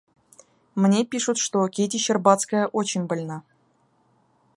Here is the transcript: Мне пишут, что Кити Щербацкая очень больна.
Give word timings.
Мне 0.73 1.03
пишут, 1.05 1.37
что 1.37 1.67
Кити 1.67 1.97
Щербацкая 1.97 2.65
очень 2.65 3.05
больна. 3.05 3.43